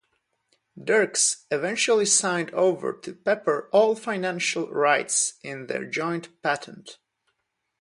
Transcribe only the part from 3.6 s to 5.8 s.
all financial rights in